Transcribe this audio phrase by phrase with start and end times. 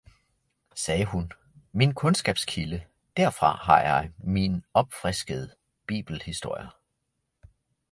[0.75, 1.31] sagde hun,
[1.71, 2.83] min kundskabskilde,
[3.17, 5.55] derfra har jeg min opfriskede
[5.87, 6.79] bibelhistorier.